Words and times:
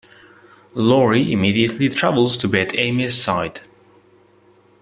Laurie 0.73 1.31
immediately 1.31 1.87
travels 1.87 2.35
to 2.39 2.47
be 2.47 2.59
at 2.59 2.75
Amy's 2.75 3.13
side. 3.23 3.59